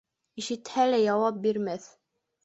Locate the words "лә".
0.91-0.99